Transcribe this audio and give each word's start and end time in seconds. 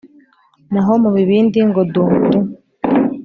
Naho 0.71 0.93
mu 1.03 1.09
bibindi 1.15 1.59
ngo 1.69 1.81
dumburi 1.93 2.39